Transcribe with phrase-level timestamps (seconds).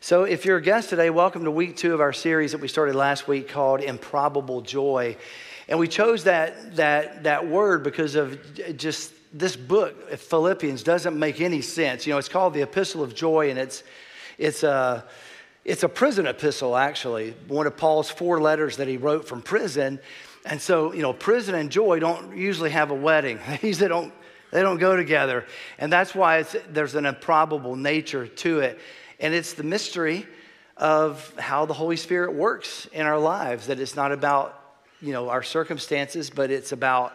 [0.00, 2.68] So, if you're a guest today, welcome to week two of our series that we
[2.68, 5.16] started last week called Improbable Joy.
[5.68, 8.38] And we chose that, that, that word because of
[8.76, 12.06] just this book, Philippians, doesn't make any sense.
[12.06, 13.82] You know, it's called the Epistle of Joy, and it's,
[14.38, 15.04] it's, a,
[15.64, 19.98] it's a prison epistle, actually, one of Paul's four letters that he wrote from prison.
[20.46, 23.40] And so, you know, prison and joy don't usually have a wedding.
[23.62, 24.14] they don't,
[24.52, 25.44] they don't go together.
[25.76, 28.78] And that's why there's an improbable nature to it.
[29.20, 30.26] And it's the mystery
[30.76, 34.60] of how the Holy Spirit works in our lives, that it's not about,
[35.00, 37.12] you know, our circumstances, but it's about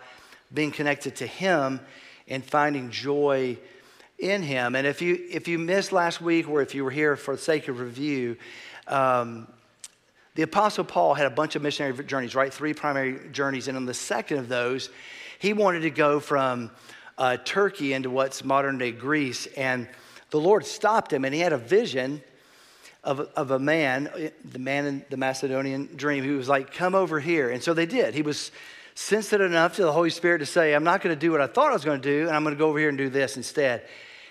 [0.53, 1.79] being connected to Him
[2.27, 3.57] and finding joy
[4.19, 4.75] in Him.
[4.75, 7.41] And if you, if you missed last week, or if you were here for the
[7.41, 8.37] sake of review,
[8.87, 9.47] um,
[10.35, 12.53] the Apostle Paul had a bunch of missionary journeys, right?
[12.53, 13.67] Three primary journeys.
[13.67, 14.89] And on the second of those,
[15.39, 16.71] he wanted to go from
[17.17, 19.45] uh, Turkey into what's modern day Greece.
[19.45, 19.87] And
[20.33, 22.23] the Lord stopped him and he had a vision
[23.03, 27.19] of, of a man, the man in the Macedonian dream, who was like, Come over
[27.19, 27.51] here.
[27.51, 28.15] And so they did.
[28.15, 28.49] He was
[28.95, 31.45] sensitive enough to the Holy Spirit to say, I'm not going to do what I
[31.45, 33.09] thought I was going to do, and I'm going to go over here and do
[33.09, 33.85] this instead.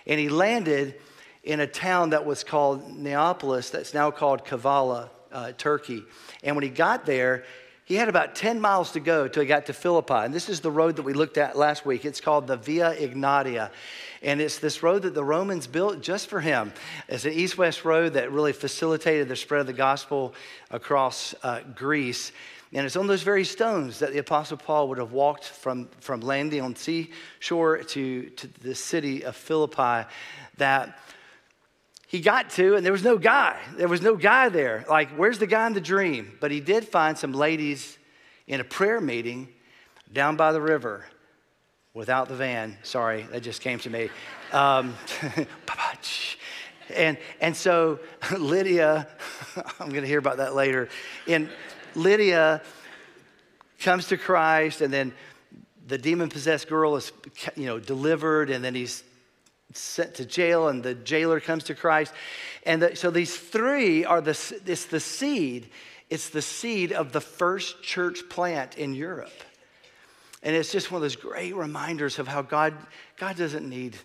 [0.05, 0.97] And he landed
[1.45, 6.03] in a town that was called Neapolis, that's now called Kavala, uh, Turkey.
[6.43, 7.45] And when he got there,
[7.85, 10.15] he had about 10 miles to go till he got to Philippi.
[10.15, 12.05] And this is the road that we looked at last week.
[12.05, 13.71] It's called the Via Egnatia.
[14.23, 16.73] And it's this road that the Romans built just for him.
[17.09, 20.35] It's an east west road that really facilitated the spread of the gospel
[20.71, 22.31] across uh, Greece.
[22.73, 26.21] And it's on those very stones that the Apostle Paul would have walked from, from
[26.21, 30.09] landing on seashore to, to the city of Philippi
[30.57, 30.99] that
[32.07, 33.59] he got to, and there was no guy.
[33.77, 34.85] There was no guy there.
[34.89, 36.37] Like, where's the guy in the dream?
[36.41, 37.99] But he did find some ladies
[38.47, 39.49] in a prayer meeting
[40.13, 41.07] down by the river
[41.95, 42.77] without the van.
[42.83, 44.09] Sorry, that just came to me.
[44.53, 44.95] Um,
[46.95, 48.01] and, and so
[48.39, 49.07] Lydia,
[49.81, 50.89] I'm going to hear about that later.
[51.29, 51.49] And
[51.95, 52.63] Lydia
[53.81, 55.13] comes to Christ, and then
[55.87, 57.13] the demon possessed girl is
[57.57, 59.03] you know, delivered, and then he's
[59.75, 62.13] sent to jail, and the jailer comes to Christ.
[62.65, 65.69] And the, so these three are the, it's the seed.
[66.09, 69.33] It's the seed of the first church plant in Europe.
[70.43, 72.75] And it's just one of those great reminders of how God,
[73.17, 73.97] God doesn't need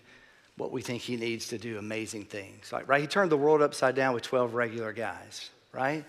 [0.56, 2.72] what we think he needs to do amazing things.
[2.72, 3.00] Like, right?
[3.00, 6.04] He turned the world upside down with 12 regular guys, right?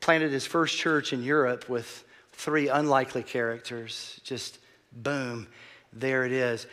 [0.00, 4.20] Planted his first church in Europe with three unlikely characters.
[4.24, 4.58] Just
[4.92, 5.48] boom,
[5.92, 6.66] there it is.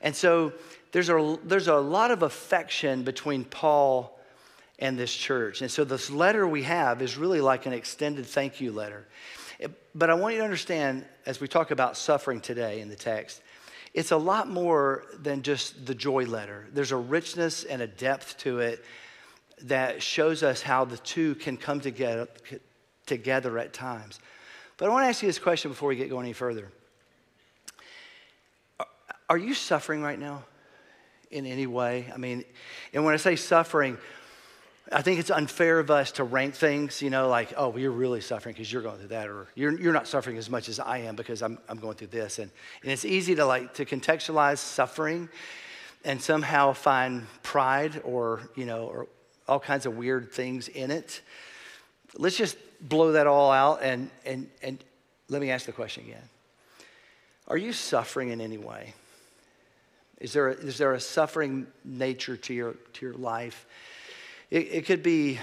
[0.00, 0.52] And so
[0.92, 4.17] there's a, there's a lot of affection between Paul
[4.78, 5.60] and this church.
[5.62, 9.06] And so this letter we have is really like an extended thank you letter.
[9.94, 13.42] But I want you to understand, as we talk about suffering today in the text,
[13.92, 16.68] it's a lot more than just the joy letter.
[16.72, 18.84] There's a richness and a depth to it
[19.62, 22.28] that shows us how the two can come together,
[23.06, 24.20] together at times.
[24.76, 26.70] But I want to ask you this question before we get going any further.
[29.28, 30.44] Are you suffering right now
[31.32, 32.10] in any way?
[32.14, 32.44] I mean,
[32.94, 33.98] and when I say suffering,
[34.90, 37.90] I think it's unfair of us to rank things, you know, like, oh, well, you're
[37.90, 40.80] really suffering because you're going through that, or you're, you're not suffering as much as
[40.80, 42.38] I am because I'm, I'm going through this.
[42.38, 42.50] And,
[42.82, 45.28] and it's easy to like to contextualize suffering
[46.04, 49.08] and somehow find pride or, you know, or
[49.46, 51.20] all kinds of weird things in it.
[52.16, 54.82] Let's just blow that all out and, and, and
[55.28, 56.28] let me ask the question again.
[57.46, 58.94] Are you suffering in any way?
[60.18, 63.66] Is there a, is there a suffering nature to your, to your life?
[64.50, 65.38] It, it could be,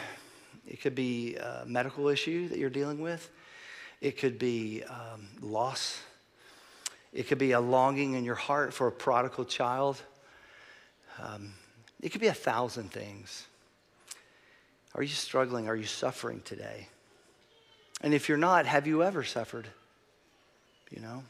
[0.67, 3.29] it could be a medical issue that you're dealing with.
[4.01, 6.01] It could be um, loss.
[7.13, 10.01] It could be a longing in your heart for a prodigal child.
[11.21, 11.53] Um,
[12.01, 13.45] it could be a thousand things.
[14.95, 15.67] Are you struggling?
[15.67, 16.87] Are you suffering today?
[18.01, 19.67] And if you're not, have you ever suffered?
[20.89, 21.23] You know?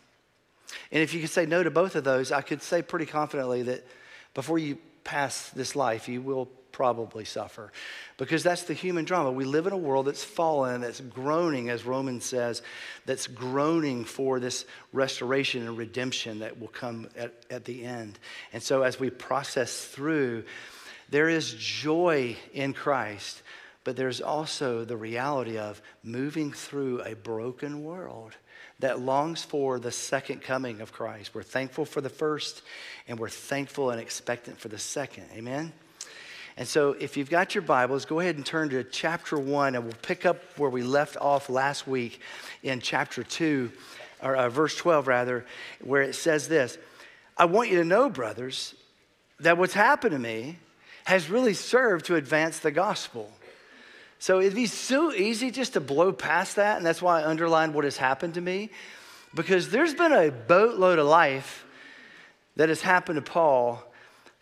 [0.91, 3.63] And if you could say no to both of those, I could say pretty confidently
[3.63, 3.85] that
[4.33, 7.71] before you pass this life, you will probably suffer
[8.17, 9.31] because that's the human drama.
[9.31, 12.61] We live in a world that's fallen, that's groaning, as Romans says,
[13.05, 18.19] that's groaning for this restoration and redemption that will come at, at the end.
[18.51, 20.43] And so, as we process through,
[21.09, 23.41] there is joy in Christ,
[23.85, 28.33] but there's also the reality of moving through a broken world
[28.79, 31.33] that longs for the second coming of Christ.
[31.33, 32.63] We're thankful for the first,
[33.07, 35.27] and we're thankful and expectant for the second.
[35.33, 35.71] Amen?
[36.57, 39.83] And so, if you've got your Bibles, go ahead and turn to chapter one, and
[39.83, 42.21] we'll pick up where we left off last week
[42.63, 43.73] in chapter two,
[44.23, 45.45] or uh, verse 12, rather,
[45.83, 46.77] where it says this
[47.37, 48.73] I want you to know, brothers,
[49.41, 50.57] that what's happened to me
[51.03, 53.29] has really served to advance the gospel.
[54.19, 56.77] So it'd be so easy just to blow past that.
[56.77, 58.69] And that's why I underlined what has happened to me.
[59.35, 61.65] Because there's been a boatload of life
[62.55, 63.83] that has happened to Paul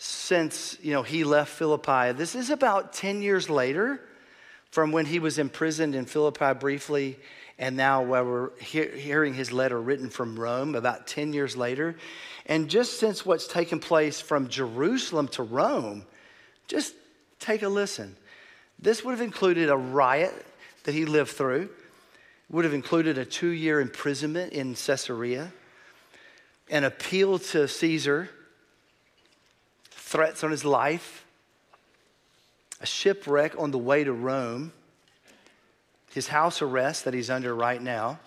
[0.03, 2.11] since you know he left Philippi.
[2.11, 4.01] This is about 10 years later
[4.69, 7.17] from when he was imprisoned in Philippi briefly,
[7.57, 11.95] and now where we're hearing his letter written from Rome about 10 years later.
[12.47, 16.05] And just since what's taken place from Jerusalem to Rome,
[16.67, 16.93] just
[17.39, 18.17] take a listen.
[18.79, 20.33] This would have included a riot
[20.83, 21.69] that he lived through,
[22.49, 25.53] would have included a two year imprisonment in Caesarea,
[26.69, 28.29] an appeal to Caesar,
[30.13, 31.25] threats on his life,
[32.81, 34.71] a shipwreck on the way to Rome,
[36.13, 38.19] his house arrest that he's under right now,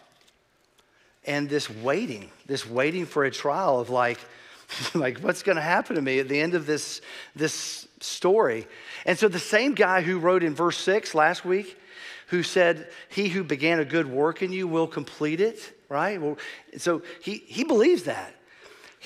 [1.24, 4.18] and this waiting, this waiting for a trial of like,
[4.94, 7.00] like what's going to happen to me at the end of this,
[7.36, 8.66] this story.
[9.04, 11.78] And so the same guy who wrote in verse 6 last week,
[12.26, 16.20] who said, He who began a good work in you will complete it, right?
[16.20, 16.36] Well,
[16.78, 18.34] so he, he believes that.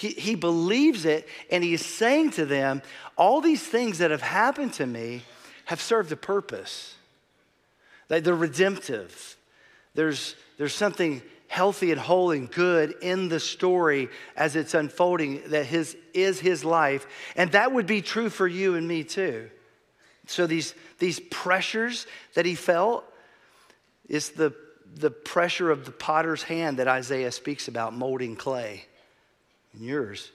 [0.01, 2.81] He, he believes it, and he is saying to them,
[3.19, 5.25] All these things that have happened to me
[5.67, 6.95] have served a purpose.
[8.09, 9.37] They're redemptive.
[9.95, 15.67] There's, there's something healthy and whole and good in the story as it's unfolding that
[15.67, 19.51] his is his life and that would be true for you and me too
[20.29, 23.05] so these these pressures that he felt
[24.09, 24.55] is the
[24.95, 28.85] the pressure of the potter's hand that isaiah speaks about molding clay
[29.75, 30.31] in yours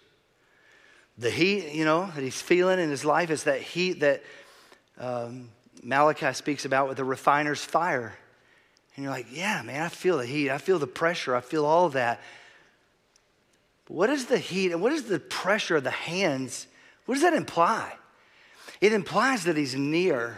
[1.17, 4.23] the heat you know that he's feeling in his life is that heat that
[4.99, 5.49] um,
[5.83, 8.17] malachi speaks about with the refiner's fire
[8.95, 10.49] and you're like, yeah, man, I feel the heat.
[10.49, 11.35] I feel the pressure.
[11.35, 12.21] I feel all of that.
[13.85, 16.67] But what is the heat and what is the pressure of the hands?
[17.05, 17.93] What does that imply?
[18.81, 20.37] It implies that he's near,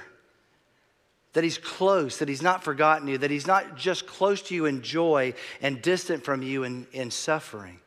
[1.34, 4.66] that he's close, that he's not forgotten you, that he's not just close to you
[4.66, 7.80] in joy and distant from you in, in suffering.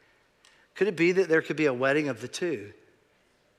[0.81, 2.73] Could it be that there could be a wedding of the two?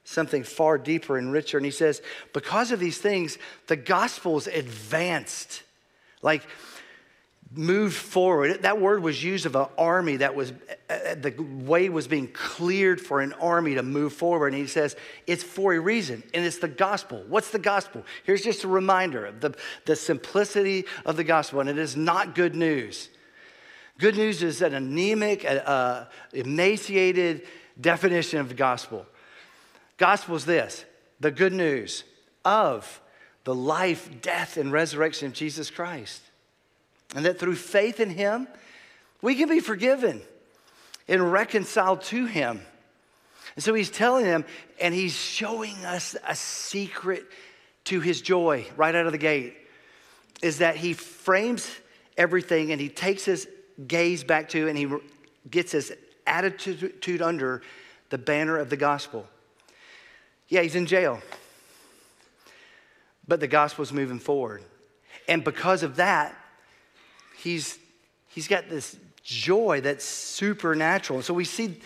[0.04, 1.56] Something far deeper and richer.
[1.56, 2.02] And he says,
[2.34, 3.38] because of these things,
[3.68, 5.62] the gospel's advanced.
[6.24, 6.42] Like,
[7.52, 8.64] moved forward.
[8.64, 10.52] That word was used of an army that was,
[10.90, 14.48] uh, uh, the way was being cleared for an army to move forward.
[14.48, 14.96] And he says,
[15.28, 17.24] it's for a reason, and it's the gospel.
[17.28, 18.04] What's the gospel?
[18.24, 22.34] Here's just a reminder of the, the simplicity of the gospel, and it is not
[22.34, 23.10] good news.
[23.98, 27.44] Good news is an anemic, uh, uh emaciated
[27.80, 29.06] definition of the gospel.
[29.98, 30.86] Gospel is this
[31.20, 32.04] the good news
[32.44, 33.02] of
[33.44, 36.22] the life, death, and resurrection of Jesus Christ.
[37.16, 38.48] And that through faith in Him,
[39.22, 40.22] we can be forgiven
[41.08, 42.62] and reconciled to Him.
[43.56, 44.46] And so He's telling them,
[44.80, 47.26] and He's showing us a secret
[47.86, 49.56] to His joy right out of the gate
[50.42, 51.70] is that He frames
[52.18, 53.48] everything and He takes His
[53.88, 54.88] gaze back to and He
[55.50, 55.94] gets His
[56.28, 57.62] attitude under
[58.10, 59.28] the banner of the gospel.
[60.48, 61.22] Yeah, He's in jail,
[63.28, 64.64] but the gospel's moving forward.
[65.28, 66.36] And because of that,
[67.38, 67.78] he's,
[68.28, 71.20] he's got this joy that's supernatural.
[71.20, 71.80] And so we see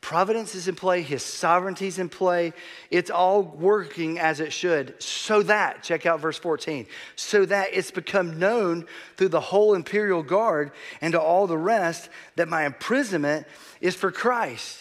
[0.00, 2.52] providence is in play, his sovereignty is in play.
[2.90, 5.00] It's all working as it should.
[5.02, 10.22] So that, check out verse 14, so that it's become known through the whole imperial
[10.22, 13.46] guard and to all the rest that my imprisonment
[13.80, 14.78] is for Christ.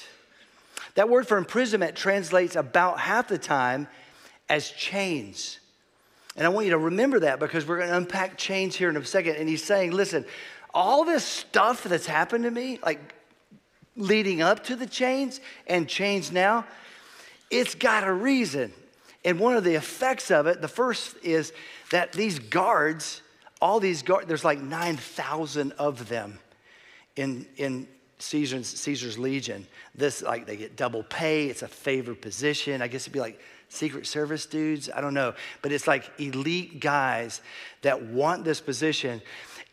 [0.96, 3.88] That word for imprisonment translates about half the time
[4.50, 5.60] as chains.
[6.36, 8.98] And I want you to remember that because we're going to unpack chains here in
[8.98, 9.36] a second.
[9.36, 10.26] And he's saying, listen,
[10.74, 13.14] all this stuff that's happened to me, like
[14.00, 16.65] leading up to the chains and chains now,
[17.51, 18.74] it's got a reason.
[19.25, 21.53] And one of the effects of it, the first is
[21.91, 23.22] that these guards,
[23.62, 26.39] all these guards, there's like 9,000 of them
[27.15, 27.88] in, in
[28.20, 29.68] Caesar's, Caesar's legion.
[29.94, 31.48] This, like, they get double pay.
[31.48, 32.82] It's a favored position.
[32.82, 35.34] I guess it'd be like Secret Service dudes, I don't know.
[35.62, 37.41] But it's like elite guys
[37.82, 39.22] that want this position.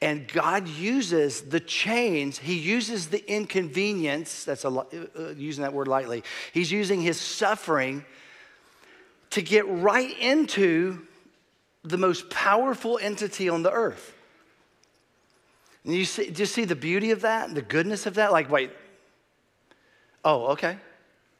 [0.02, 4.84] And God uses the chains, He uses the inconvenience, that's a, uh,
[5.18, 6.22] uh, using that word lightly.
[6.52, 8.04] He's using His suffering
[9.30, 11.00] to get right into
[11.82, 14.12] the most powerful entity on the earth.
[15.84, 18.32] And you see, just see the beauty of that, the goodness of that?
[18.32, 18.72] Like, wait,
[20.24, 20.76] oh, okay.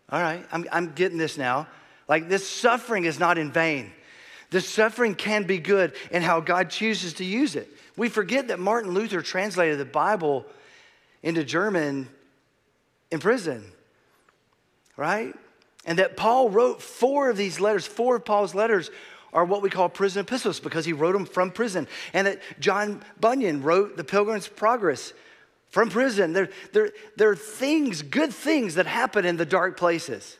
[0.09, 1.67] All right, I'm, I'm getting this now.
[2.09, 3.93] Like this suffering is not in vain.
[4.51, 7.69] This suffering can be good and how God chooses to use it.
[7.97, 10.47] We forget that Martin Luther translated the Bible
[11.23, 12.09] into German
[13.11, 13.65] in prison,
[14.97, 15.35] right?
[15.85, 18.91] And that Paul wrote four of these letters, four of Paul's letters
[19.33, 21.89] are what we call prison epistles because he wrote them from prison.
[22.13, 25.13] And that John Bunyan wrote the Pilgrim's Progress
[25.69, 26.33] from prison.
[26.33, 30.39] There, there, there are things, good things that happen in the dark places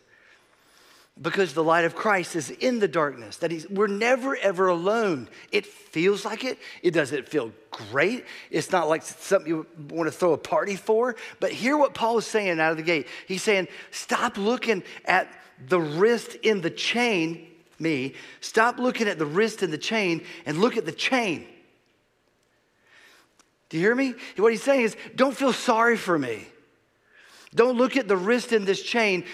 [1.21, 3.39] because the light of Christ is in the darkness.
[3.39, 5.29] That he's, we're never ever alone.
[5.51, 6.59] It feels like it.
[6.83, 8.25] It doesn't feel great.
[8.51, 11.17] It's not like something you want to throw a party for.
[11.41, 13.07] But hear what Paul is saying out of the gate.
[13.27, 15.29] He's saying, stop looking at
[15.69, 17.47] the wrist in the chain,
[17.79, 18.15] me.
[18.43, 21.47] Stop looking at the wrist in the chain and look at the chain.
[23.71, 24.15] Do you hear me?
[24.37, 26.47] What he's saying is, don't feel sorry for me.
[27.55, 29.25] Don't look at the wrist in this chain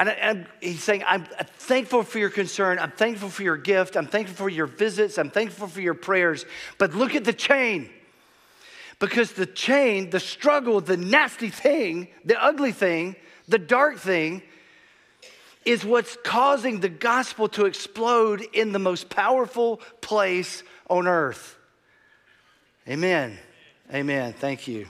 [0.00, 2.78] and, and he's saying, I'm uh, thankful for your concern.
[2.78, 3.96] I'm thankful for your gift.
[3.96, 5.18] I'm thankful for your visits.
[5.18, 6.46] I'm thankful for your prayers.
[6.78, 7.90] But look at the chain.
[8.98, 13.14] Because the chain, the struggle, the nasty thing, the ugly thing,
[13.46, 14.42] the dark thing,
[15.66, 21.58] is what's causing the gospel to explode in the most powerful place on earth.
[22.88, 23.38] Amen.
[23.92, 24.32] Amen.
[24.32, 24.86] Thank you.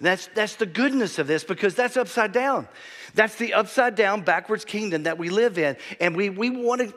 [0.00, 2.68] That's, that's the goodness of this because that's upside down.
[3.14, 5.76] That's the upside down, backwards kingdom that we live in.
[6.00, 6.92] And we, we want to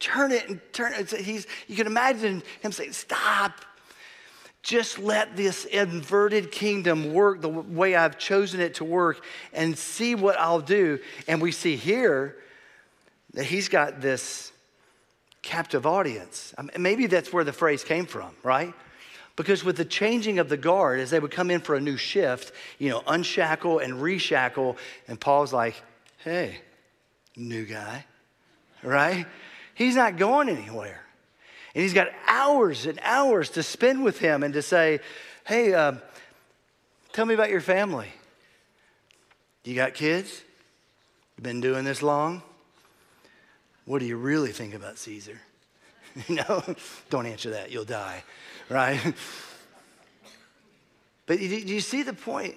[0.00, 1.10] turn it and turn it.
[1.10, 3.52] He's, you can imagine him saying, Stop.
[4.60, 10.14] Just let this inverted kingdom work the way I've chosen it to work and see
[10.14, 10.98] what I'll do.
[11.26, 12.36] And we see here
[13.34, 14.52] that he's got this
[15.42, 16.54] captive audience.
[16.76, 18.74] Maybe that's where the phrase came from, right?
[19.38, 21.96] Because with the changing of the guard, as they would come in for a new
[21.96, 24.76] shift, you know, unshackle and reshackle,
[25.06, 25.80] and Paul's like,
[26.24, 26.58] hey,
[27.36, 28.04] new guy,
[28.82, 29.26] right?
[29.76, 31.04] He's not going anywhere.
[31.72, 34.98] And he's got hours and hours to spend with him and to say,
[35.46, 35.92] hey, uh,
[37.12, 38.08] tell me about your family.
[39.62, 40.42] You got kids?
[41.36, 42.42] You been doing this long?
[43.84, 45.40] What do you really think about Caesar?
[46.28, 46.62] you know,
[47.10, 48.22] don't answer that, you'll die
[48.68, 49.00] right?
[51.26, 52.54] but do you see the point?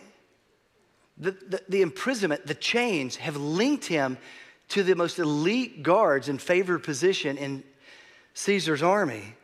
[1.17, 4.17] The, the, the, imprisonment, the chains have linked him
[4.70, 7.63] to the most elite guards in favored position in
[8.34, 9.36] Caesar's army.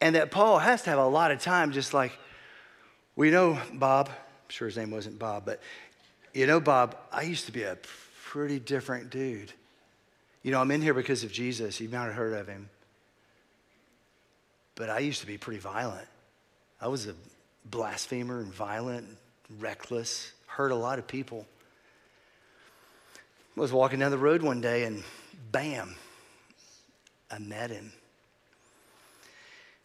[0.00, 2.12] And that Paul has to have a lot of time, just like,
[3.16, 5.60] we know Bob, I'm sure his name wasn't Bob, but
[6.34, 7.78] you know, Bob, I used to be a
[8.24, 9.52] pretty different dude.
[10.42, 11.80] You know, I'm in here because of Jesus.
[11.80, 12.68] You might have heard of him.
[14.74, 16.06] But I used to be pretty violent.
[16.80, 17.14] I was a
[17.66, 19.06] blasphemer and violent,
[19.58, 21.46] reckless, hurt a lot of people.
[23.56, 25.04] I was walking down the road one day and
[25.52, 25.94] bam,
[27.30, 27.92] I met him.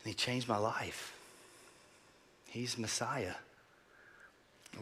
[0.04, 1.14] And he changed my life.
[2.48, 3.36] He's Messiah.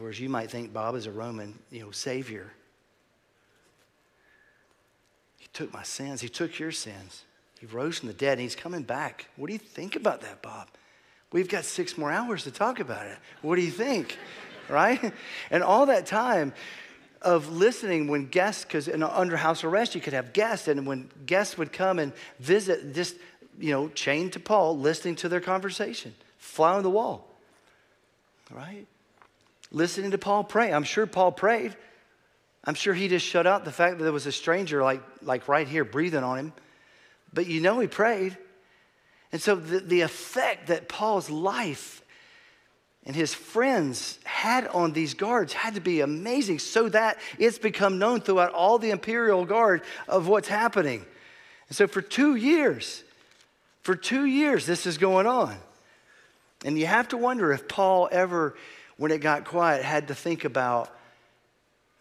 [0.00, 2.52] Or as you might think, Bob is a Roman, you know, Savior.
[5.38, 7.24] He took my sins, He took your sins.
[7.60, 9.26] He rose from the dead and he's coming back.
[9.36, 10.68] What do you think about that, Bob?
[11.32, 13.18] We've got six more hours to talk about it.
[13.42, 14.16] What do you think?
[14.68, 15.12] right?
[15.50, 16.52] And all that time
[17.22, 21.58] of listening when guests, because under house arrest, you could have guests, and when guests
[21.58, 23.16] would come and visit, just,
[23.58, 27.28] you know, chained to Paul, listening to their conversation, fly on the wall,
[28.50, 28.86] right?
[29.72, 30.72] Listening to Paul pray.
[30.72, 31.76] I'm sure Paul prayed.
[32.64, 35.48] I'm sure he just shut out the fact that there was a stranger like, like
[35.48, 36.52] right here breathing on him
[37.32, 38.36] but you know he prayed.
[39.32, 42.02] And so the, the effect that Paul's life
[43.04, 47.98] and his friends had on these guards had to be amazing so that it's become
[47.98, 51.04] known throughout all the imperial guard of what's happening.
[51.68, 53.02] And so for two years,
[53.82, 55.56] for two years, this is going on.
[56.64, 58.56] And you have to wonder if Paul ever,
[58.96, 60.90] when it got quiet, had to think about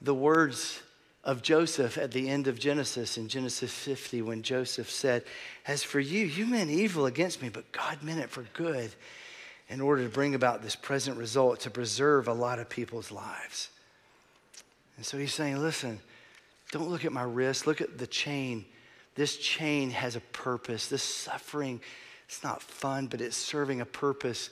[0.01, 0.81] the words
[1.27, 5.25] of Joseph at the end of Genesis, in Genesis 50, when Joseph said,
[5.67, 8.91] As for you, you meant evil against me, but God meant it for good
[9.67, 13.69] in order to bring about this present result to preserve a lot of people's lives.
[14.95, 15.99] And so he's saying, Listen,
[16.71, 18.63] don't look at my wrist, look at the chain.
[19.15, 20.87] This chain has a purpose.
[20.87, 21.81] This suffering,
[22.29, 24.49] it's not fun, but it's serving a purpose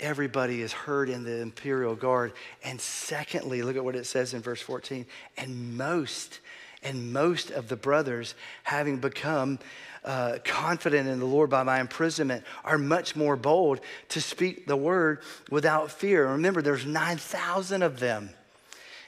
[0.00, 2.32] everybody is heard in the imperial guard.
[2.64, 5.06] And secondly, look at what it says in verse 14.
[5.36, 6.40] And most,
[6.82, 8.34] and most of the brothers,
[8.64, 9.58] having become
[10.04, 13.80] uh, confident in the Lord by my imprisonment, are much more bold
[14.10, 15.20] to speak the word
[15.50, 16.28] without fear.
[16.28, 18.30] Remember, there's 9,000 of them.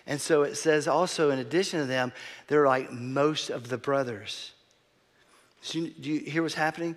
[0.07, 2.13] And so it says also, in addition to them,
[2.47, 4.53] they're like most of the brothers.
[5.63, 6.95] So you, do you hear what's happening?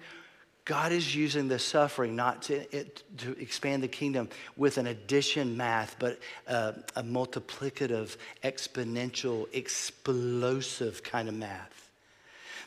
[0.67, 5.55] God is using the suffering not to, it, to expand the kingdom with an addition
[5.55, 11.89] math, but a, a multiplicative, exponential, explosive kind of math.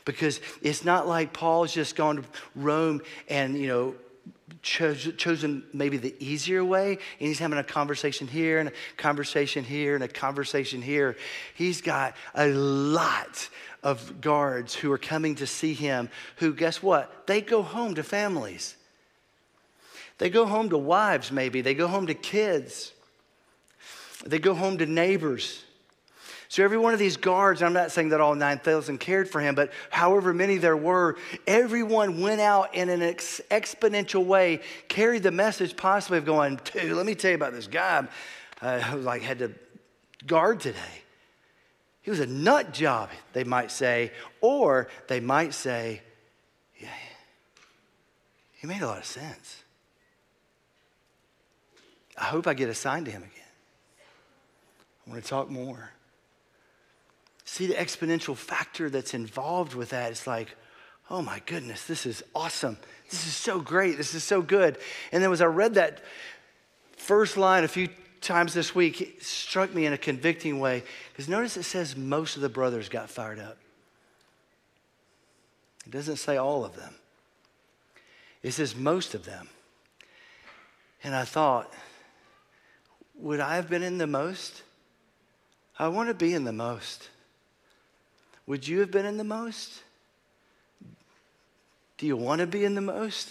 [0.07, 2.25] Because it's not like Paul's just gone to
[2.57, 3.95] Rome and, you know,
[4.63, 9.95] chosen maybe the easier way, and he's having a conversation here and a conversation here
[9.95, 11.17] and a conversation here.
[11.55, 13.49] He's got a lot
[13.83, 17.27] of guards who are coming to see him, who, guess what?
[17.27, 18.77] They go home to families.
[20.19, 21.63] They go home to wives, maybe.
[21.63, 22.93] They go home to kids.
[24.27, 25.65] They go home to neighbors.
[26.51, 29.55] So every one of these guards, I'm not saying that all 9,000 cared for him,
[29.55, 31.17] but however many there were,
[31.47, 36.91] everyone went out in an ex- exponential way, carried the message possibly of going, dude,
[36.91, 38.05] let me tell you about this guy
[38.63, 39.53] uh, like had to
[40.27, 41.05] guard today.
[42.03, 46.03] He was a nut job, they might say, or they might say,
[46.81, 46.89] yeah,
[48.55, 49.63] he made a lot of sense.
[52.19, 53.35] I hope I get assigned to him again.
[55.07, 55.93] I want to talk more
[57.51, 60.13] see the exponential factor that's involved with that.
[60.13, 60.55] It's like,
[61.11, 62.79] oh my goodness, this is awesome.
[63.11, 63.97] This is so great.
[63.97, 64.79] This is so good.
[65.11, 66.01] And then as I read that
[66.97, 67.89] first line a few
[68.21, 70.85] times this week, it struck me in a convicting way.
[71.13, 73.59] Because notice it says most of the brothers got fired up.
[75.87, 76.95] It doesn't say all of them,
[78.45, 79.49] it says most of them.
[81.03, 81.73] And I thought,
[83.17, 84.63] would I have been in the most?
[85.81, 87.09] I want to be in the most.
[88.47, 89.83] Would you have been in the most?
[91.99, 93.31] Do you want to be in the most?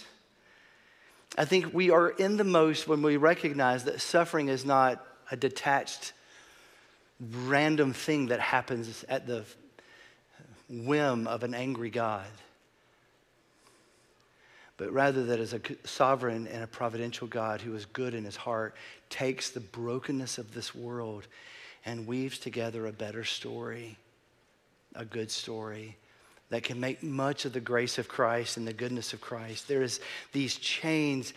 [1.36, 5.36] I think we are in the most when we recognize that suffering is not a
[5.36, 6.12] detached,
[7.44, 9.44] random thing that happens at the
[10.68, 12.26] whim of an angry God,
[14.76, 18.36] but rather that as a sovereign and a providential God who is good in his
[18.36, 18.74] heart
[19.08, 21.26] takes the brokenness of this world
[21.84, 23.96] and weaves together a better story
[24.94, 25.96] a good story
[26.50, 29.68] that can make much of the grace of Christ and the goodness of Christ.
[29.68, 30.00] There is
[30.32, 31.32] these chains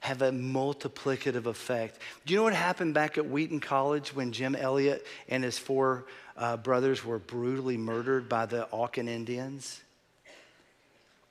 [0.00, 1.98] have a multiplicative effect.
[2.24, 6.06] Do you know what happened back at Wheaton College when Jim Elliot and his four
[6.36, 9.80] uh, brothers were brutally murdered by the Auca Indians?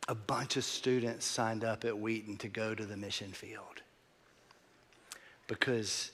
[0.07, 3.81] A bunch of students signed up at Wheaton to go to the mission field
[5.47, 6.11] because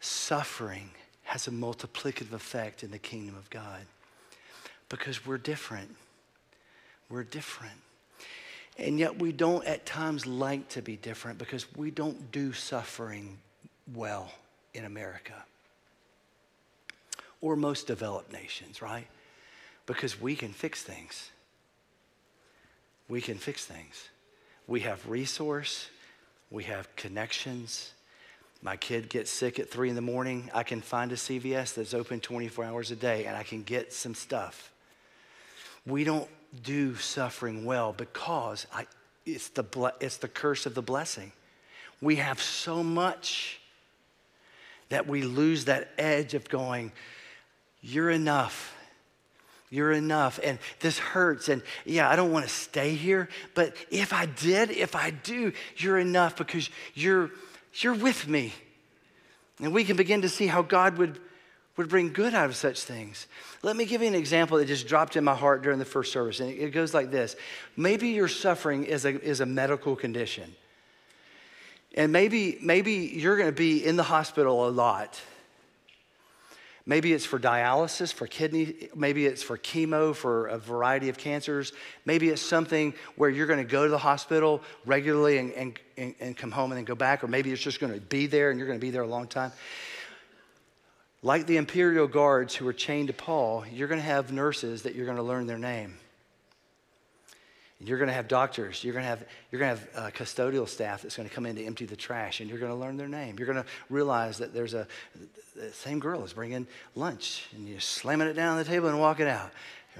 [0.00, 0.90] suffering
[1.32, 3.80] has a multiplicative effect in the kingdom of God
[4.90, 5.88] because we're different.
[7.08, 7.72] We're different.
[8.76, 13.38] And yet we don't at times like to be different because we don't do suffering
[13.94, 14.30] well
[14.74, 15.32] in America
[17.40, 19.06] or most developed nations, right?
[19.86, 21.30] Because we can fix things.
[23.08, 24.10] We can fix things.
[24.66, 25.88] We have resource,
[26.50, 27.94] we have connections,
[28.62, 31.94] my kid gets sick at three in the morning, I can find a CVS that's
[31.94, 34.70] open 24 hours a day and I can get some stuff.
[35.84, 36.28] We don't
[36.62, 38.86] do suffering well because I,
[39.26, 41.32] it's, the, it's the curse of the blessing.
[42.00, 43.60] We have so much
[44.90, 46.92] that we lose that edge of going,
[47.80, 48.76] You're enough.
[49.70, 50.38] You're enough.
[50.44, 51.48] And this hurts.
[51.48, 53.30] And yeah, I don't want to stay here.
[53.54, 57.30] But if I did, if I do, you're enough because you're
[57.74, 58.52] you're with me.
[59.60, 61.20] And we can begin to see how God would,
[61.76, 63.26] would bring good out of such things.
[63.62, 66.12] Let me give you an example that just dropped in my heart during the first
[66.12, 66.40] service.
[66.40, 67.36] And it goes like this
[67.76, 70.54] Maybe your suffering is a, is a medical condition.
[71.94, 75.20] And maybe, maybe you're going to be in the hospital a lot.
[76.84, 81.72] Maybe it's for dialysis, for kidney, maybe it's for chemo, for a variety of cancers.
[82.04, 86.36] Maybe it's something where you're going to go to the hospital regularly and, and, and,
[86.36, 88.58] come home and then go back, or maybe it's just going to be there and
[88.58, 89.52] you're going to be there a long time.
[91.22, 94.96] Like the imperial guards who were chained to Paul, you're going to have nurses that
[94.96, 95.98] you're going to learn their name.
[97.84, 98.84] You're going to have doctors.
[98.84, 101.46] You're going to have, you're going to have uh, custodial staff that's going to come
[101.46, 103.36] in to empty the trash, and you're going to learn their name.
[103.38, 104.86] You're going to realize that there's a
[105.56, 108.98] the same girl is bringing lunch, and you're slamming it down on the table and
[108.98, 109.50] walking out.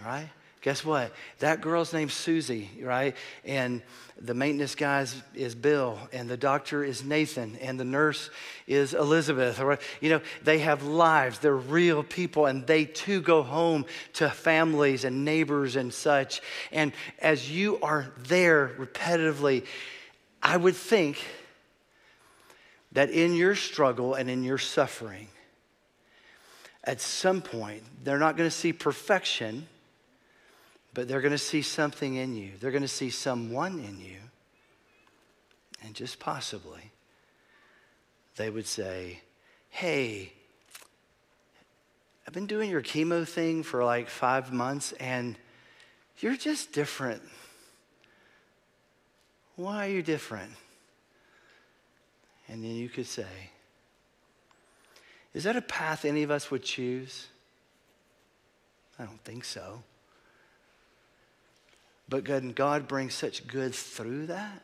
[0.05, 0.29] Right?
[0.63, 1.13] Guess what?
[1.41, 3.17] That girl's name's Susie, right?
[3.45, 3.83] And
[4.17, 8.31] the maintenance guy is Bill, and the doctor is Nathan, and the nurse
[8.69, 9.61] is Elizabeth.
[9.61, 14.31] Or, you know, they have lives, they're real people, and they too go home to
[14.31, 16.41] families and neighbors and such.
[16.71, 19.67] And as you are there repetitively,
[20.41, 21.25] I would think
[22.93, 25.27] that in your struggle and in your suffering,
[26.85, 29.67] at some point, they're not going to see perfection
[30.95, 32.53] but they're going to see something in you.
[32.61, 34.19] They're going to see someone in you.
[35.85, 36.93] And just possibly,
[38.37, 39.21] they would say,
[39.71, 40.33] Hey,
[42.27, 45.37] I've been doing your chemo thing for like five months, and
[46.19, 47.23] You're just different.
[49.57, 50.53] Why are you different?
[52.49, 53.51] And then you could say,
[55.35, 57.29] Is that a path any of us would choose?
[58.99, 59.83] I don't think so.
[62.09, 64.63] But God, God brings such good through that?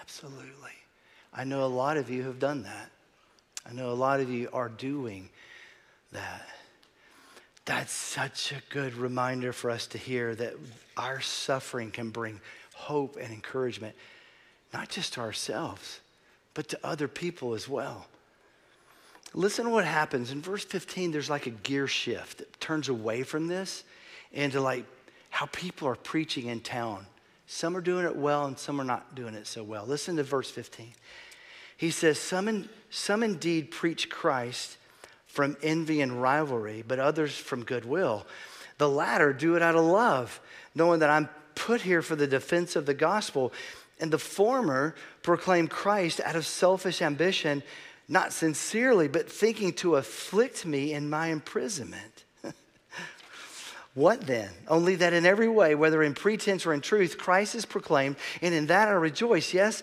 [0.00, 0.70] Absolutely.
[1.32, 2.90] I know a lot of you have done that.
[3.68, 5.28] I know a lot of you are doing
[6.12, 6.46] that.
[7.64, 10.54] That's such a good reminder for us to hear that
[10.96, 12.40] our suffering can bring
[12.74, 13.94] hope and encouragement,
[14.72, 16.00] not just to ourselves,
[16.54, 18.06] but to other people as well.
[19.34, 20.30] Listen to what happens.
[20.30, 23.82] In verse 15, there's like a gear shift that turns away from this
[24.32, 24.84] into like
[25.36, 27.06] how people are preaching in town.
[27.46, 29.84] Some are doing it well and some are not doing it so well.
[29.84, 30.94] Listen to verse 15.
[31.76, 34.78] He says, Some, in, some indeed preach Christ
[35.26, 38.26] from envy and rivalry, but others from goodwill.
[38.78, 40.40] The latter do it out of love,
[40.74, 43.52] knowing that I'm put here for the defense of the gospel.
[44.00, 47.62] And the former proclaim Christ out of selfish ambition,
[48.08, 52.24] not sincerely, but thinking to afflict me in my imprisonment.
[53.96, 54.50] What then?
[54.68, 58.54] Only that in every way, whether in pretense or in truth, Christ is proclaimed, and
[58.54, 59.82] in that I rejoice, yes,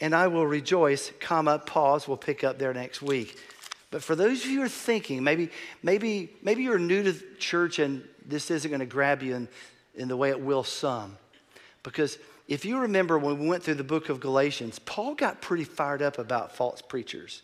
[0.00, 3.38] and I will rejoice, comma, pause, we'll pick up there next week.
[3.92, 5.50] But for those of you who are thinking, maybe,
[5.84, 9.48] maybe, maybe you're new to church and this isn't going to grab you in,
[9.94, 11.16] in the way it will some.
[11.84, 15.62] Because if you remember when we went through the book of Galatians, Paul got pretty
[15.62, 17.42] fired up about false preachers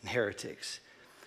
[0.00, 0.78] and heretics.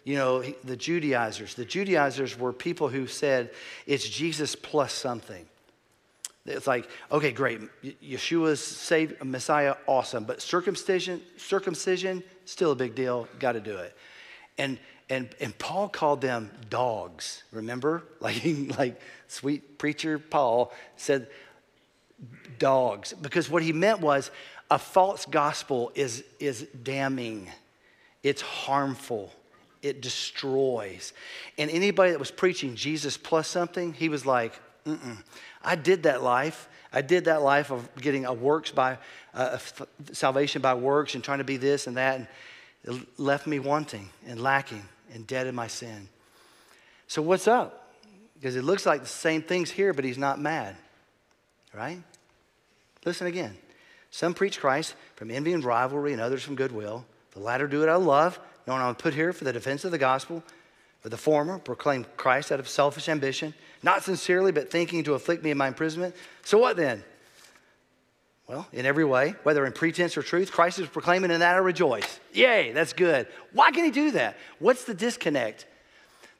[0.08, 1.56] You know, the Judaizers.
[1.56, 3.52] The Judaizers were people who said
[3.86, 5.46] it's Jesus plus something.
[6.46, 7.60] It's like, okay, great.
[7.84, 10.24] Yeshua's saved, Messiah, awesome.
[10.24, 13.28] But circumcision, circumcision, still a big deal.
[13.38, 13.94] Got to do it.
[14.58, 18.06] And, and, and Paul called them dogs, remember?
[18.22, 18.44] Like,
[18.78, 21.28] like sweet preacher Paul said,
[22.58, 23.12] dogs.
[23.12, 24.32] Because what he meant was
[24.72, 27.50] a false gospel is, is damning,
[28.24, 29.34] it's harmful,
[29.82, 31.14] it destroys.
[31.58, 35.18] And anybody that was preaching Jesus plus something, he was like, Mm-mm.
[35.64, 36.70] I did that life.
[36.94, 38.98] I did that life of getting a works by
[39.34, 39.58] uh,
[40.14, 42.18] salvation by works and trying to be this and that.
[42.20, 42.28] And
[42.84, 46.08] it left me wanting and lacking and dead in my sin.
[47.08, 47.92] So, what's up?
[48.36, 50.76] Because it looks like the same things here, but he's not mad.
[51.74, 52.02] Right?
[53.06, 53.58] Listen again.
[54.12, 57.06] Some preach Christ from envy and rivalry, and others from goodwill.
[57.32, 59.92] The latter do it out of love, knowing I'm put here for the defense of
[59.92, 60.44] the gospel.
[61.02, 65.44] But the former proclaim Christ out of selfish ambition, not sincerely, but thinking to afflict
[65.44, 66.16] me in my imprisonment.
[66.44, 67.04] So, what then?
[68.48, 71.60] Well, in every way, whether in pretense or truth, Christ is proclaiming, and that I
[71.60, 72.20] rejoice.
[72.34, 73.28] Yay, that's good.
[73.52, 74.38] Why can he do that?
[74.60, 75.66] What's the disconnect?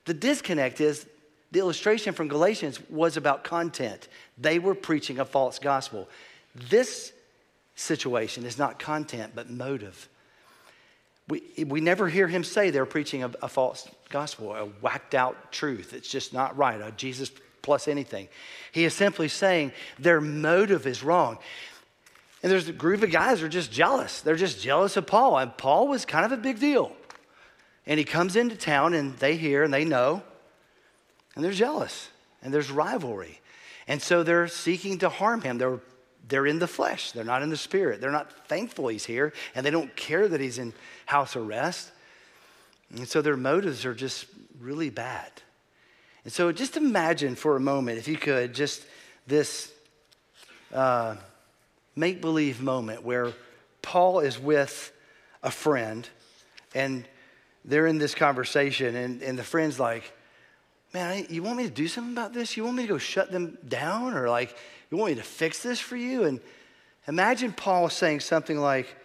[0.06, 1.06] The disconnect is
[1.52, 4.08] the illustration from Galatians was about content.
[4.38, 6.08] They were preaching a false gospel.
[6.56, 7.12] This
[7.76, 10.08] situation is not content, but motive.
[11.28, 15.52] We, we never hear him say they're preaching a, a false gospel, a whacked out
[15.52, 15.94] truth.
[15.94, 18.30] It's just not right, a Jesus plus anything.
[18.72, 21.38] He is simply saying their motive is wrong.
[22.42, 24.22] And there's a group of guys who are just jealous.
[24.22, 25.38] They're just jealous of Paul.
[25.38, 26.94] And Paul was kind of a big deal.
[27.86, 30.22] And he comes into town and they hear and they know.
[31.36, 32.10] And they're jealous.
[32.42, 33.42] And there's rivalry.
[33.88, 35.58] And so they're seeking to harm him.
[35.58, 35.80] They're,
[36.28, 38.02] they're in the flesh, they're not in the spirit.
[38.02, 39.34] They're not thankful he's here.
[39.56, 40.74] And they don't care that he's in
[41.06, 41.92] house arrest.
[42.96, 44.26] And so their motives are just
[44.60, 45.32] really bad.
[46.24, 48.84] And so just imagine for a moment, if you could, just
[49.26, 49.72] this.
[50.74, 51.16] Uh,
[51.98, 53.34] make believe moment where
[53.82, 54.94] Paul is with
[55.44, 56.08] a friend
[56.74, 57.06] and
[57.66, 60.14] they're in this conversation, and, and the friend's like,
[60.94, 62.56] Man, you want me to do something about this?
[62.56, 64.14] You want me to go shut them down?
[64.14, 64.56] Or like,
[64.90, 66.24] you want me to fix this for you?
[66.24, 66.40] And
[67.08, 68.96] imagine Paul saying something like,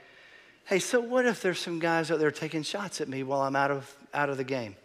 [0.64, 3.56] Hey, so what if there's some guys out there taking shots at me while I'm
[3.56, 4.76] out of, out of the game?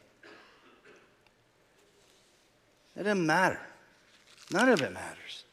[2.96, 3.60] It doesn't matter.
[4.52, 5.44] None of it matters.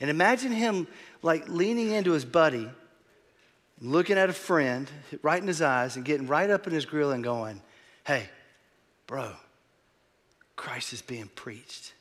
[0.00, 0.86] And imagine him
[1.22, 2.68] like leaning into his buddy,
[3.80, 4.90] looking at a friend
[5.22, 7.60] right in his eyes and getting right up in his grill and going,
[8.04, 8.28] Hey,
[9.06, 9.32] bro,
[10.56, 11.92] Christ is being preached.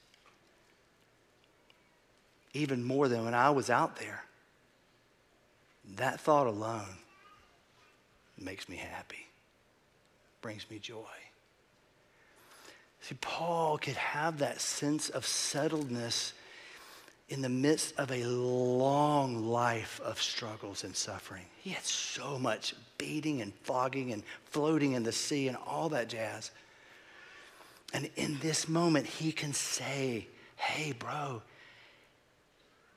[2.53, 4.23] Even more than when I was out there.
[5.95, 6.97] That thought alone
[8.37, 9.27] makes me happy,
[10.41, 11.05] brings me joy.
[13.01, 16.31] See, Paul could have that sense of settledness
[17.27, 21.45] in the midst of a long life of struggles and suffering.
[21.61, 26.09] He had so much beating and fogging and floating in the sea and all that
[26.09, 26.51] jazz.
[27.93, 31.41] And in this moment, he can say, Hey, bro,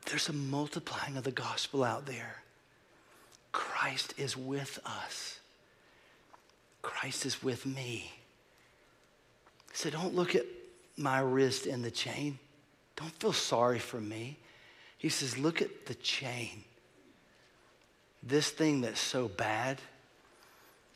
[0.06, 2.42] there's a multiplying of the gospel out there.
[3.52, 5.40] Christ is with us.
[6.82, 8.12] Christ is with me.
[9.72, 10.44] So don't look at
[10.96, 12.38] my wrist in the chain.
[12.96, 14.38] Don't feel sorry for me.
[14.98, 16.64] He says, look at the chain.
[18.22, 19.80] This thing that's so bad,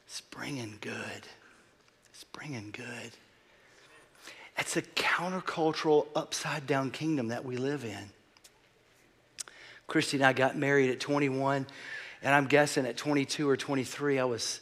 [0.06, 1.26] it's bringing good.
[2.12, 3.12] It's bringing good.
[4.56, 8.10] It's a countercultural, upside down kingdom that we live in.
[9.90, 11.66] Christy and I got married at 21,
[12.22, 14.60] and I'm guessing at 22 or 23, I was,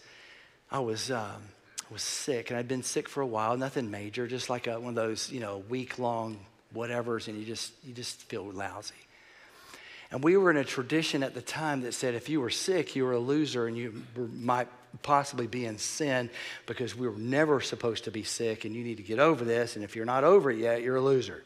[0.70, 1.42] I was, um,
[1.82, 3.54] I was sick, and I'd been sick for a while.
[3.58, 6.38] Nothing major, just like a, one of those, you know, week long
[6.74, 8.94] whatevers, and you just, you just feel lousy.
[10.10, 12.96] And we were in a tradition at the time that said if you were sick,
[12.96, 14.68] you were a loser and you might
[15.02, 16.30] possibly be in sin
[16.64, 19.76] because we were never supposed to be sick and you need to get over this.
[19.76, 21.44] And if you're not over it yet, you're a loser.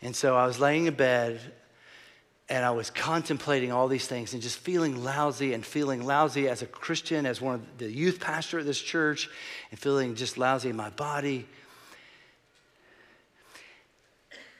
[0.00, 1.38] And so I was laying in bed
[2.48, 6.62] and I was contemplating all these things and just feeling lousy and feeling lousy as
[6.62, 9.28] a Christian, as one of the youth pastor at this church,
[9.70, 11.46] and feeling just lousy in my body.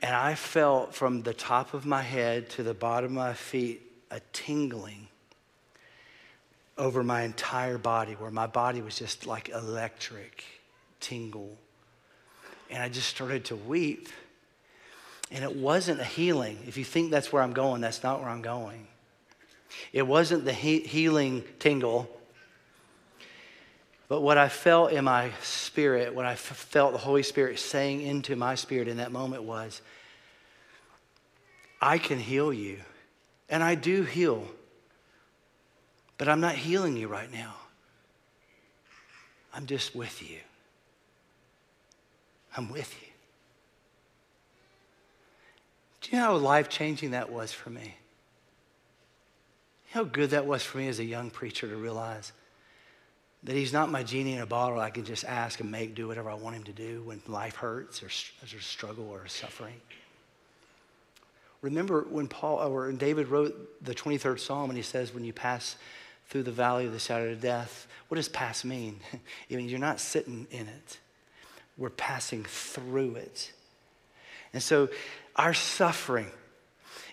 [0.03, 3.83] And I felt from the top of my head to the bottom of my feet
[4.11, 5.09] a tingling
[6.79, 10.44] over my entire body, where my body was just like electric
[11.01, 11.57] tingle.
[12.68, 14.09] And I just started to weep.
[15.30, 16.58] And it wasn't a healing.
[16.66, 18.86] If you think that's where I'm going, that's not where I'm going.
[19.92, 22.08] It wasn't the he- healing tingle.
[24.08, 28.02] But what I felt in my spirit, what I f- felt the Holy Spirit saying
[28.02, 29.82] into my spirit in that moment was,
[31.80, 32.78] I can heal you.
[33.48, 34.46] And I do heal.
[36.18, 37.54] But I'm not healing you right now.
[39.52, 40.38] I'm just with you.
[42.56, 43.05] I'm with you.
[46.06, 47.96] Do you know how life changing that was for me?
[49.90, 52.30] How good that was for me as a young preacher to realize
[53.42, 56.06] that he's not my genie in a bottle I can just ask and make do
[56.06, 58.08] whatever I want him to do when life hurts or
[58.48, 59.80] there's struggle or suffering.
[61.60, 65.32] Remember when Paul or when David wrote the 23rd Psalm and he says, when you
[65.32, 65.74] pass
[66.28, 69.00] through the valley of the shadow of death, what does pass mean?
[69.48, 70.98] it means you're not sitting in it.
[71.76, 73.50] We're passing through it.
[74.52, 74.88] And so
[75.37, 76.31] our suffering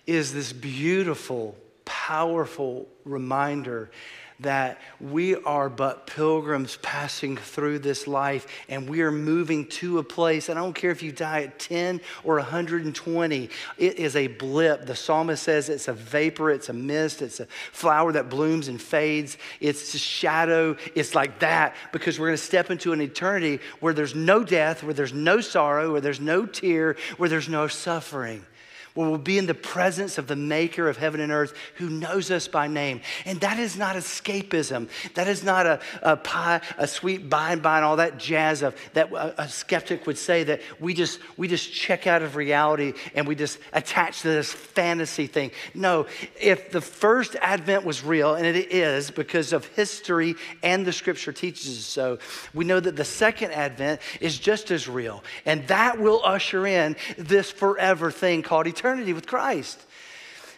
[0.08, 1.56] is this beautiful,
[1.86, 3.92] powerful reminder
[4.39, 10.04] that we are but pilgrims passing through this life and we are moving to a
[10.04, 10.50] place.
[10.50, 14.86] And I don't care if you die at 10 or 120, it is a blip.
[14.86, 18.82] The psalmist says it's a vapor, it's a mist, it's a flower that blooms and
[18.82, 20.76] fades, it's a shadow.
[20.96, 24.84] It's like that because we're going to step into an eternity where there's no death,
[24.84, 28.46] where there's no sorrow, where there's no tear, where there's no suffering
[28.93, 32.29] where we'll be in the presence of the maker of heaven and earth who knows
[32.29, 33.01] us by name.
[33.25, 34.88] And that is not escapism.
[35.15, 38.62] That is not a, a pie, a sweet by and by and all that jazz
[38.62, 42.36] of that a, a skeptic would say that we just we just check out of
[42.36, 45.51] reality and we just attach to this fantasy thing.
[45.73, 46.06] No,
[46.39, 51.32] if the first advent was real, and it is because of history and the scripture
[51.32, 52.19] teaches us so,
[52.53, 55.23] we know that the second advent is just as real.
[55.45, 59.80] And that will usher in this forever thing called eternity eternity with Christ.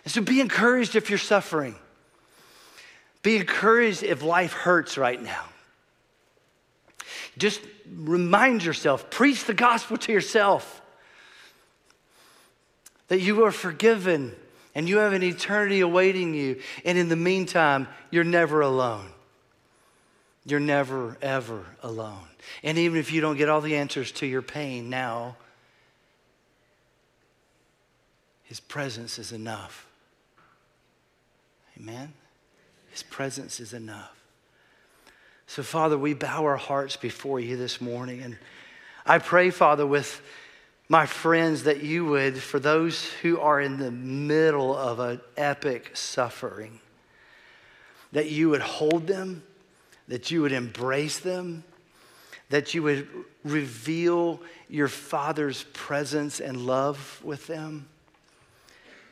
[0.04, 1.76] And so be encouraged if you're suffering.
[3.22, 5.44] Be encouraged if life hurts right now.
[7.38, 7.62] Just
[7.94, 10.82] remind yourself, preach the gospel to yourself
[13.10, 14.36] that you are forgiven
[14.74, 16.60] and you have an eternity awaiting you.
[16.84, 19.08] And in the meantime, you're never alone.
[20.46, 22.28] You're never, ever alone.
[22.64, 25.36] And even if you don't get all the answers to your pain now,
[28.46, 29.88] his presence is enough.
[31.78, 32.14] Amen?
[32.92, 34.16] His presence is enough.
[35.48, 38.22] So, Father, we bow our hearts before you this morning.
[38.22, 38.38] And
[39.06, 40.22] I pray, Father, with
[40.88, 45.92] my friends, that you would, for those who are in the middle of an epic
[45.98, 46.80] suffering,
[48.12, 49.44] that you would hold them,
[50.08, 51.64] that you would embrace them,
[52.50, 53.08] that you would
[53.44, 57.88] reveal your Father's presence and love with them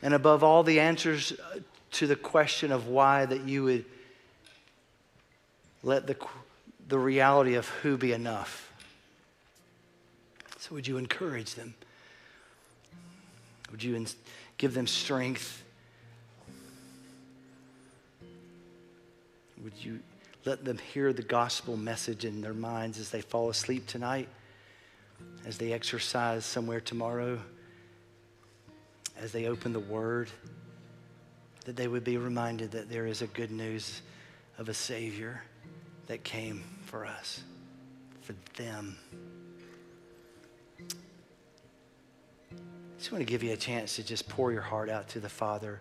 [0.03, 1.59] and above all the answers uh,
[1.91, 3.85] to the question of why, that you would
[5.81, 6.17] let the,
[6.89, 8.69] the reality of who be enough.
[10.59, 11.73] So, would you encourage them?
[13.71, 14.05] Would you
[14.57, 15.63] give them strength?
[19.63, 19.99] Would you
[20.43, 24.27] let them hear the gospel message in their minds as they fall asleep tonight,
[25.45, 27.39] as they exercise somewhere tomorrow?
[29.19, 30.29] As they open the Word.
[31.65, 34.01] that they would be reminded that there is a good news
[34.57, 35.41] of a Savior
[36.07, 37.41] that came for us,
[38.21, 38.97] for them.
[40.79, 40.85] I
[42.97, 45.29] just want to give you a chance to just pour your heart out to the
[45.29, 45.79] Father.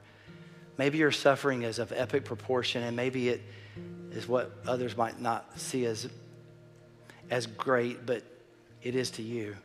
[0.78, 3.42] Maybe your suffering is of epic proportion, and maybe it
[4.12, 6.08] is what others might not see as,
[7.30, 8.22] as great, but
[8.82, 9.56] it is to you.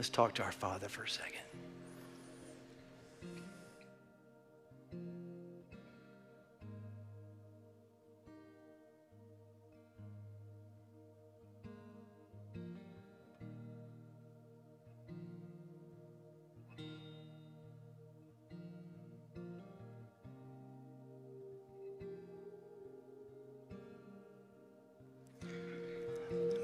[0.00, 1.49] Let's talk to our Father for a second.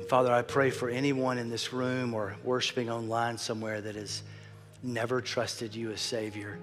[0.09, 4.23] Father, I pray for anyone in this room or worshiping online somewhere that has
[4.81, 6.61] never trusted you as Savior.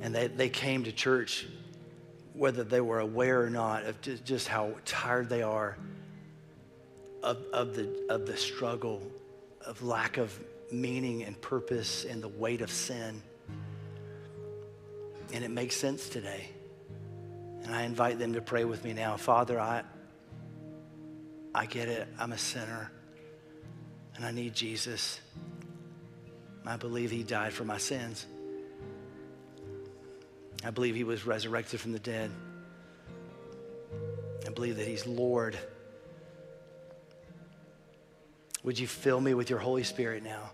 [0.00, 1.46] And they, they came to church,
[2.32, 5.76] whether they were aware or not, of just how tired they are
[7.22, 9.02] of, of, the, of the struggle,
[9.66, 10.38] of lack of
[10.72, 13.20] meaning and purpose and the weight of sin.
[15.34, 16.48] And it makes sense today.
[17.64, 19.18] And I invite them to pray with me now.
[19.18, 19.82] Father, I,
[21.54, 22.08] I get it.
[22.18, 22.90] I'm a sinner
[24.16, 25.20] and I need Jesus.
[26.66, 28.26] I believe he died for my sins.
[30.64, 32.30] I believe he was resurrected from the dead.
[34.46, 35.56] I believe that he's Lord.
[38.64, 40.50] Would you fill me with your Holy Spirit now?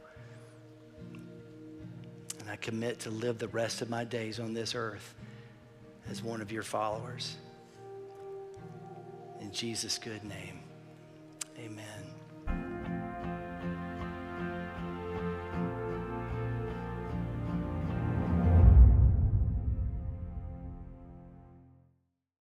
[2.41, 5.15] And I commit to live the rest of my days on this earth
[6.11, 7.37] as one of your followers.
[9.41, 10.64] In Jesus' good name.
[11.59, 12.14] Amen.